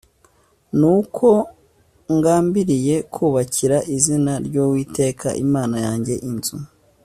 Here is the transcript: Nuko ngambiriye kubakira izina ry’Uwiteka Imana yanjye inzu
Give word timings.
Nuko 0.79 1.27
ngambiriye 2.15 2.95
kubakira 3.13 3.77
izina 3.95 4.33
ry’Uwiteka 4.45 5.27
Imana 5.45 5.77
yanjye 5.85 6.15
inzu 6.29 6.57